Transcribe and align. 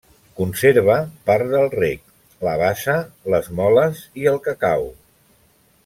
Conserva 0.37 0.95
part 1.29 1.51
del 1.51 1.69
rec, 1.75 2.01
la 2.47 2.55
bassa, 2.63 2.97
les 3.35 3.51
moles 3.61 4.03
i 4.23 4.27
el 4.33 4.45
cacau. 4.49 4.93